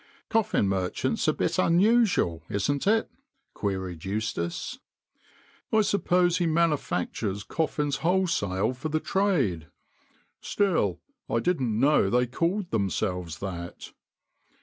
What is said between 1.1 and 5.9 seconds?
a bit unusual, isn't it?" queried Eustace." I